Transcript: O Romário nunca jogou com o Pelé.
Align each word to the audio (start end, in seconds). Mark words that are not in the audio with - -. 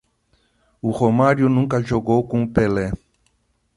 O 0.81 0.89
Romário 0.89 1.47
nunca 1.47 1.79
jogou 1.83 2.27
com 2.27 2.41
o 2.41 2.49
Pelé. 2.51 2.91